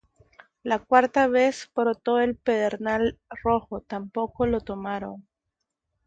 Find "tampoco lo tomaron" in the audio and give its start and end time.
3.81-5.27